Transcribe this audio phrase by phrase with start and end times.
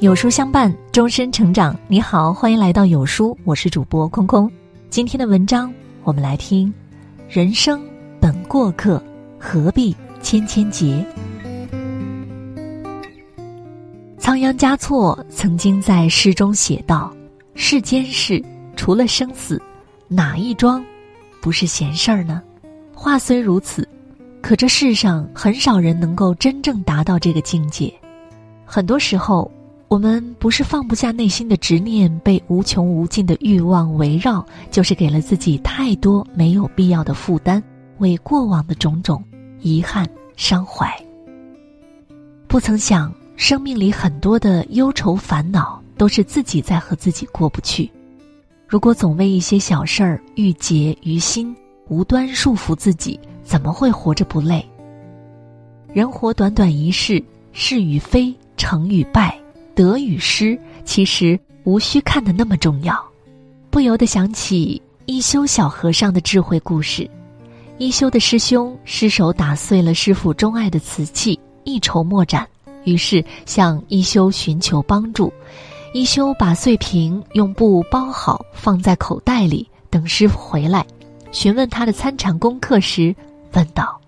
[0.00, 1.78] 有书相伴，终身成长。
[1.86, 4.50] 你好，欢迎来到有书，我是主播空空。
[4.88, 5.70] 今天的文章，
[6.04, 6.72] 我们来听：
[7.28, 7.78] 人生
[8.18, 9.02] 本过客，
[9.38, 11.04] 何必千千结？
[14.16, 17.14] 仓央嘉措曾经在诗中写道
[17.54, 18.42] ：“世间事，
[18.76, 19.60] 除了生死，
[20.08, 20.82] 哪一桩
[21.42, 22.42] 不是闲事儿呢？”
[22.96, 23.86] 话虽如此，
[24.40, 27.92] 可这世上很少人能够真正达到这个境界。
[28.64, 29.50] 很多时候。
[29.90, 37.60] 我们不是放不下内心的执念，被无穷无尽的欲望围绕，就是给了自己太多没有必要的负担，
[37.98, 39.20] 为过往的种种
[39.58, 40.88] 遗憾伤怀。
[42.46, 47.90] 不曾想，生命里很多的忧愁烦恼，都是自己在和自己过不去。
[48.68, 51.52] 如果总为一些小事儿郁结于心，
[51.88, 54.64] 无端束缚自己，怎么会活着不累？
[55.92, 57.20] 人活短短一世，
[57.50, 59.36] 是与非，成与败。
[59.80, 63.02] 得与失，其实无需看得那么重要。
[63.70, 67.08] 不由得想起一休小和尚的智慧故事。
[67.78, 72.46] 一休的师兄失手打碎了师傅钟爱的瓷器，一筹莫展，
[72.84, 75.32] 于是向一休寻求帮助。
[75.94, 80.86] 一休把碎瓶用布包好，放在口袋里，等师傅回来，
[81.32, 83.16] 询问他的参禅功课时，
[83.54, 83.98] 问道：“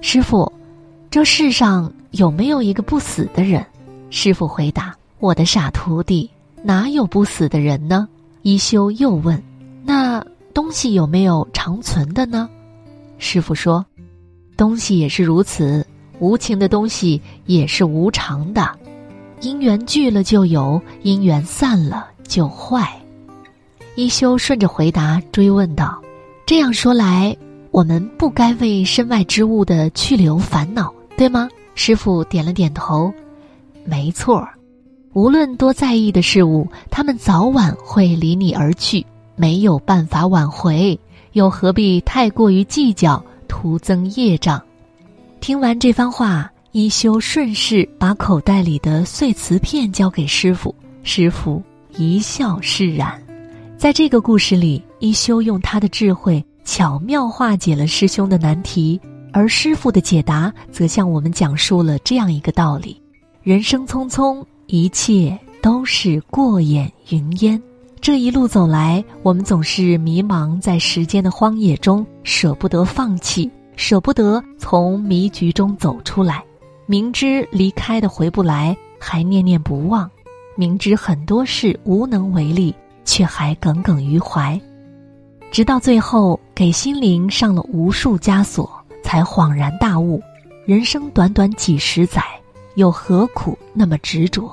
[0.00, 0.52] 师傅，
[1.10, 3.66] 这世上有没有一个不死的人？”
[4.08, 4.94] 师傅回答。
[5.26, 6.30] 我的傻徒弟，
[6.62, 8.06] 哪有不死的人呢？
[8.42, 9.42] 一休又问
[9.82, 10.24] ：“那
[10.54, 12.48] 东西有没有长存的呢？”
[13.18, 13.84] 师傅说
[14.56, 15.84] ：“东西也是如此，
[16.20, 18.70] 无情的东西也是无常的。
[19.40, 22.88] 因缘聚了就有，因缘散了就坏。”
[23.96, 26.00] 一休顺着回答追问道
[26.46, 27.36] ：“这样说来，
[27.72, 33.12] 我们不该为身外之物的去留烦恼，对吗？”师傅点了点头
[33.84, 34.48] ：“没错。”
[35.16, 39.02] 无论多在意的事物，他们早晚会离你而去，
[39.34, 41.00] 没有办法挽回，
[41.32, 44.60] 又何必太过于计较，徒增业障？
[45.40, 51.62] 听完这番话，一休顺势把口袋里的碎瓷片交给师傅，师傅
[51.96, 53.10] 一笑释然。
[53.78, 59.00] 在这个故事里，一休用他的智慧巧妙化解了师兄的难题，
[59.32, 63.00] 而师傅的解答则向我们讲述了这样一个道理：
[63.42, 64.44] 人生匆匆。
[64.68, 67.60] 一切都是过眼云烟，
[68.00, 76.42] 这一路走来，我们总是迷茫在时间的荒野中，舍不得放弃，舍不得从迷局中走出来。
[76.86, 80.08] 明知离开的回不来，还念念不忘；
[80.56, 84.60] 明知很多事无能为力，却还耿耿于怀。
[85.52, 88.68] 直到最后，给心灵上了无数枷锁，
[89.04, 90.20] 才恍然大悟：
[90.64, 92.20] 人生短短几十载。
[92.76, 94.50] 又何苦那么执着？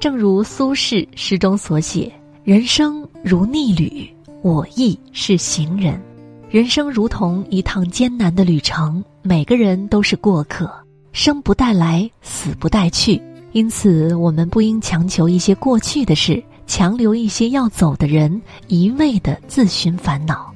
[0.00, 2.10] 正如苏轼诗中所写
[2.42, 4.08] ：“人生如逆旅，
[4.40, 6.00] 我亦是行人。
[6.48, 10.72] 人生如同一趟艰难的旅程，每个人都是过客，
[11.12, 13.20] 生不带来，死不带去。
[13.52, 20.50] 因此，我们不应强求一些过去的事，强留一些要走的人，一味的自寻烦恼。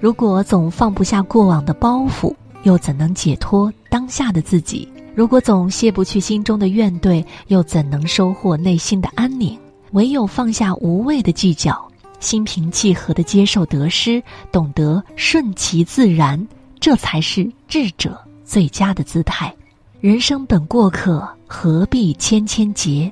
[0.00, 2.34] 如果总放不下过往的包袱，
[2.64, 9.56] 又怎能解脱当下的自己？”如果总卸不去心中的怨怼，又怎能收获内心的安宁？
[9.92, 11.86] 唯有放下无谓的计较，
[12.18, 14.20] 心平气和的接受得失，
[14.50, 16.44] 懂得顺其自然，
[16.80, 19.54] 这才是智者最佳的姿态。
[20.00, 23.10] 人生本过客，何必千千结？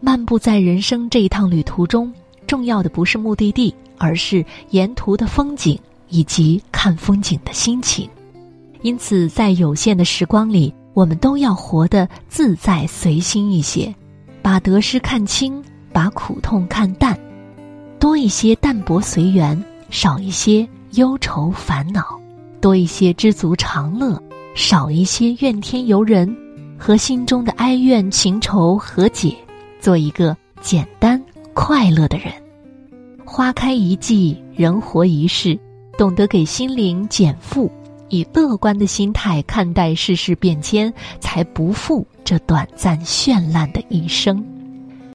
[0.00, 2.12] 漫步在人生这一趟旅途中，
[2.46, 5.76] 重要的不是目的地，而是沿途的风景
[6.10, 8.08] 以及看风景的心情。
[8.82, 10.72] 因此，在有限的时光里。
[10.94, 13.94] 我们都要活得自在随心一些，
[14.40, 15.62] 把得失看清，
[15.92, 17.18] 把苦痛看淡，
[17.98, 22.18] 多一些淡泊随缘，少一些忧愁烦恼，
[22.60, 24.22] 多一些知足常乐，
[24.54, 26.34] 少一些怨天尤人，
[26.78, 29.36] 和心中的哀怨情仇和解，
[29.80, 31.20] 做一个简单
[31.52, 32.32] 快乐的人。
[33.24, 35.58] 花开一季，人活一世，
[35.98, 37.68] 懂得给心灵减负。
[38.08, 44.53] 以乐观的心态看待世事变迁，才不负这短暂绚烂的一生。